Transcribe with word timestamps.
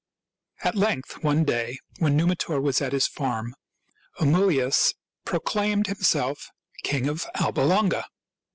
At 0.63 0.73
length, 0.73 1.21
one 1.23 1.43
day 1.43 1.77
when 1.99 2.17
Numitor 2.17 2.59
was 2.59 2.81
at 2.81 2.91
his 2.91 3.05
farm, 3.05 3.53
Amulius 4.19 4.95
proclaimed 5.25 5.85
himself 5.85 6.49
king 6.83 7.07
of 7.07 7.27
Alba 7.35 7.61
Longa. 7.61 8.05